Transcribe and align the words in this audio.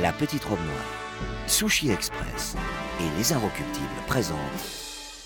La 0.00 0.12
Petite 0.12 0.44
Robe 0.44 0.58
Noire, 0.58 0.84
Sushi 1.46 1.90
Express 1.90 2.56
et 3.00 3.18
Les 3.18 3.32
Inrecuptibles 3.32 3.86
présentent 4.06 4.38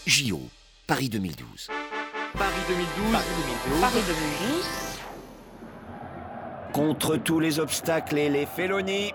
JO 0.07 0.41
Paris 0.87 1.08
2012. 1.08 1.68
Paris 2.34 2.53
2012. 2.68 3.13
Paris 3.81 4.03
2012. 4.07 4.68
Contre 6.73 7.17
tous 7.17 7.41
les 7.41 7.58
obstacles 7.58 8.18
et 8.18 8.29
les 8.29 8.46
félonies, 8.46 9.12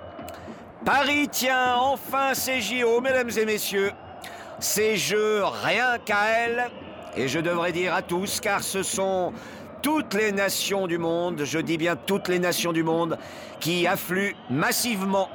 Paris 0.85 1.27
tient 1.29 1.75
enfin 1.75 2.33
ses 2.33 2.61
JO, 2.61 3.01
mesdames 3.01 3.31
et 3.37 3.45
messieurs. 3.45 3.91
Ces 4.59 4.97
jeux 4.97 5.43
rien 5.43 5.99
qu'à 5.99 6.25
elle, 6.29 6.71
et 7.15 7.27
je 7.27 7.39
devrais 7.39 7.71
dire 7.71 7.93
à 7.93 8.01
tous, 8.01 8.39
car 8.39 8.63
ce 8.63 8.83
sont 8.83 9.33
toutes 9.87 10.15
les 10.15 10.33
nations 10.33 10.85
du 10.85 10.97
monde, 10.97 11.45
je 11.45 11.59
dis 11.59 11.77
bien 11.77 11.95
toutes 11.95 12.27
les 12.27 12.39
nations 12.39 12.73
du 12.73 12.83
monde, 12.83 13.17
qui 13.61 13.87
affluent 13.87 14.35
massivement 14.49 15.29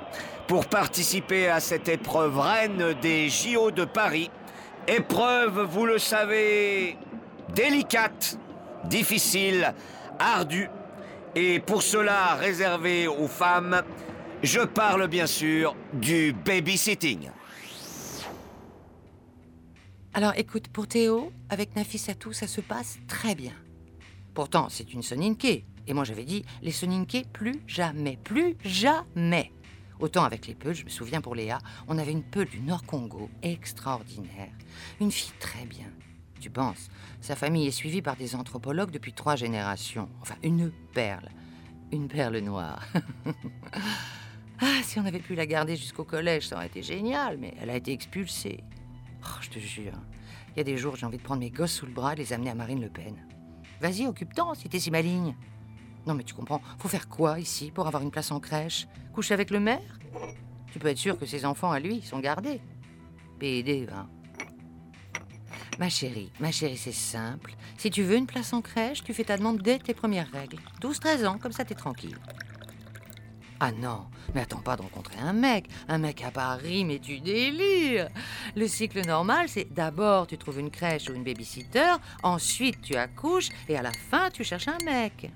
pour 0.47 0.66
participer 0.66 1.48
à 1.48 1.59
cette 1.59 1.88
épreuve 1.88 2.38
reine 2.38 2.93
des 3.01 3.30
JO 3.30 3.70
de 3.70 3.87
Paris. 3.87 4.30
Épreuve, 4.87 5.62
vous 5.62 5.87
le 5.87 5.98
savez, 5.98 6.98
délicate, 7.55 8.38
difficile, 8.84 9.73
ardue, 10.19 10.69
et 11.34 11.59
pour 11.59 11.82
cela 11.82 12.34
réservée 12.34 13.09
aux 13.09 13.29
femmes. 13.29 13.80
Je 14.43 14.60
parle 14.60 15.09
bien 15.09 15.27
sûr 15.27 15.74
du 15.95 16.34
babysitting. 16.34 17.30
Alors 20.12 20.34
écoute, 20.37 20.69
pour 20.69 20.87
Théo, 20.87 21.32
avec 21.48 21.74
Nafissatou, 21.74 22.34
ça 22.34 22.46
se 22.46 22.60
passe 22.60 22.98
très 23.09 23.34
bien. 23.34 23.55
Pourtant, 24.34 24.68
c'est 24.68 24.92
une 24.95 25.02
Soninké. 25.02 25.64
Et 25.86 25.95
moi, 25.95 26.04
j'avais 26.04 26.24
dit, 26.24 26.45
les 26.62 26.70
Soninké, 26.70 27.24
plus 27.32 27.60
jamais, 27.66 28.18
plus 28.23 28.56
jamais. 28.64 29.52
Autant 30.00 30.24
avec 30.24 30.46
les 30.46 30.54
Peuls, 30.54 30.74
je 30.74 30.84
me 30.84 30.90
souviens 30.90 31.20
pour 31.20 31.34
Léa, 31.34 31.59
on 31.86 31.98
avait 31.98 32.12
une 32.12 32.24
Peul 32.24 32.48
du 32.48 32.60
Nord-Congo 32.60 33.30
extraordinaire. 33.42 34.51
Une 35.01 35.12
fille 35.12 35.32
très 35.38 35.65
bien. 35.65 35.87
Tu 36.40 36.51
penses? 36.51 36.88
Sa 37.20 37.37
famille 37.37 37.66
est 37.66 37.73
suivie 37.73 38.02
par 38.02 38.16
des 38.16 38.34
anthropologues 38.34 38.90
depuis 38.90 39.12
trois 39.12 39.37
générations. 39.37 40.09
Enfin, 40.20 40.35
une 40.42 40.73
perle. 40.92 41.29
Une 41.92 42.09
perle 42.09 42.38
noire. 42.38 42.85
ah, 44.60 44.80
si 44.82 44.98
on 44.98 45.04
avait 45.04 45.20
pu 45.20 45.35
la 45.35 45.46
garder 45.46 45.76
jusqu'au 45.76 46.04
collège, 46.04 46.48
ça 46.48 46.57
aurait 46.57 46.66
été 46.66 46.82
génial, 46.82 47.38
mais 47.38 47.54
elle 47.60 47.70
a 47.70 47.76
été 47.76 47.92
expulsée. 47.92 48.64
Oh, 49.24 49.38
je 49.40 49.51
te 49.51 49.59
jure, 49.60 49.92
il 50.54 50.59
y 50.59 50.60
a 50.60 50.64
des 50.64 50.76
jours, 50.76 50.96
j'ai 50.96 51.07
envie 51.07 51.18
de 51.18 51.23
prendre 51.23 51.40
mes 51.40 51.51
gosses 51.51 51.73
sous 51.73 51.87
le 51.87 51.92
bras 51.92 52.12
et 52.12 52.16
les 52.16 52.32
amener 52.32 52.51
à 52.51 52.54
Marine 52.54 52.80
Le 52.80 52.90
Pen. 52.90 53.14
Vas-y, 53.83 54.07
occupe-t'en 54.07 54.55
si 54.55 54.69
t'es 54.69 54.79
si 54.79 54.93
maligne. 54.93 55.35
Non, 56.07 56.15
mais 56.15 56.23
tu 56.23 56.35
comprends, 56.35 56.63
faut 56.79 56.88
faire 56.88 57.09
quoi 57.09 57.41
ici 57.41 57.73
pour 57.73 57.88
avoir 57.88 58.01
une 58.02 58.13
place 58.13 58.30
en 58.30 58.38
crèche? 58.38 58.87
Coucher 59.13 59.35
avec 59.35 59.51
le 59.51 59.59
maire? 59.59 59.99
Tu 60.73 60.79
peux 60.79 60.87
être 60.87 60.99
sûr 60.99 61.19
que 61.19 61.27
ses 61.27 61.45
enfants 61.45 61.73
à 61.73 61.80
lui 61.80 62.01
sont 62.01 62.21
gardés. 62.21 62.60
PD, 63.41 63.88
hein. 63.93 64.09
Ma 65.81 65.88
chérie, 65.88 66.31
ma 66.38 66.53
chérie, 66.53 66.77
c'est 66.77 66.93
simple. 66.93 67.55
Si 67.77 67.91
tu 67.91 68.05
veux 68.05 68.16
une 68.16 68.27
place 68.27 68.53
en 68.53 68.62
crèche, 68.62 69.03
tu 69.03 69.12
fais 69.12 69.25
ta 69.25 69.37
demande 69.37 69.60
dès 69.60 69.81
tes 69.81 69.94
premières 69.94 70.31
règles. 70.31 70.59
12-13 70.81 71.27
ans, 71.27 71.38
comme 71.38 71.50
ça 71.50 71.65
t'es 71.65 71.75
tranquille. 71.75 72.19
Ah 73.65 73.71
non, 73.71 74.06
mais 74.34 74.41
attends 74.41 74.59
pas 74.59 74.75
de 74.75 74.82
rencontrer 74.82 75.21
un 75.21 75.32
mec. 75.32 75.66
Un 75.87 75.99
mec 75.99 76.25
à 76.25 76.32
Paris, 76.32 76.84
mais 76.84 76.99
tu 76.99 77.21
délires. 77.21 78.09
Le 78.56 78.66
cycle 78.66 79.06
normal, 79.06 79.49
c'est 79.49 79.72
d'abord 79.72 80.27
tu 80.27 80.37
trouves 80.37 80.59
une 80.59 80.72
crèche 80.72 81.09
ou 81.09 81.15
une 81.15 81.22
babysitter, 81.22 81.94
ensuite 82.25 82.82
tu 82.82 82.97
accouches 82.97 83.50
et 83.69 83.77
à 83.77 83.82
la 83.82 83.93
fin 83.93 84.31
tu 84.31 84.43
cherches 84.43 84.66
un 84.66 84.84
mec. 84.84 85.31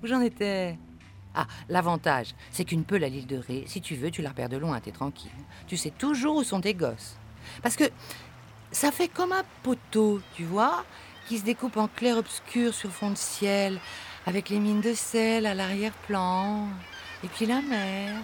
Où 0.00 0.06
j'en 0.06 0.20
étais? 0.20 0.78
Ah, 1.34 1.48
l'avantage, 1.68 2.36
c'est 2.52 2.64
qu'une 2.64 2.84
peule 2.84 3.02
à 3.02 3.08
l'île 3.08 3.26
de 3.26 3.38
Ré, 3.38 3.64
si 3.66 3.80
tu 3.80 3.96
veux, 3.96 4.12
tu 4.12 4.22
la 4.22 4.28
repères 4.28 4.48
de 4.48 4.56
loin, 4.56 4.78
t'es 4.78 4.92
tranquille. 4.92 5.32
Tu 5.66 5.76
sais 5.76 5.90
toujours 5.90 6.36
où 6.36 6.44
sont 6.44 6.60
tes 6.60 6.74
gosses. 6.74 7.16
Parce 7.60 7.74
que 7.74 7.90
ça 8.70 8.92
fait 8.92 9.08
comme 9.08 9.32
un 9.32 9.42
poteau, 9.64 10.20
tu 10.36 10.44
vois, 10.44 10.84
qui 11.26 11.40
se 11.40 11.44
découpe 11.44 11.76
en 11.76 11.88
clair-obscur 11.88 12.72
sur 12.72 12.90
fond 12.90 13.10
de 13.10 13.16
ciel, 13.16 13.80
avec 14.26 14.48
les 14.48 14.60
mines 14.60 14.80
de 14.80 14.94
sel 14.94 15.46
à 15.46 15.54
l'arrière-plan, 15.54 16.68
et 17.24 17.28
puis 17.28 17.46
la 17.46 17.60
mer. 17.62 18.16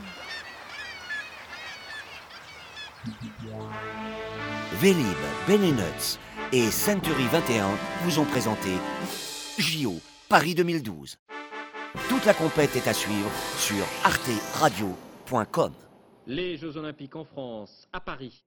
Vélib, 4.75 5.17
Benenuts 5.47 6.19
et 6.53 6.71
Century 6.71 7.25
21 7.31 7.69
vous 8.03 8.19
ont 8.19 8.25
présenté 8.25 8.71
JO 9.59 10.01
Paris 10.29 10.55
2012. 10.55 11.19
Toute 12.09 12.25
la 12.25 12.35
compète 12.35 12.77
est 12.77 12.89
à 12.89 12.93
suivre 12.93 13.31
sur 13.59 13.85
arteradio.com. 14.05 15.73
Les 16.27 16.57
Jeux 16.57 16.77
Olympiques 16.77 17.17
en 17.17 17.25
France, 17.25 17.89
à 17.93 18.01
Paris, 18.01 18.45